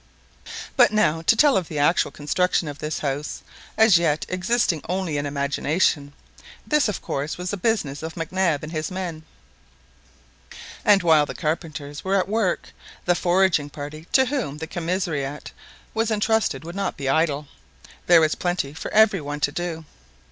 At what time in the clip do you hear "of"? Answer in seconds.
1.55-1.67, 2.67-2.79, 6.89-7.03, 8.01-8.17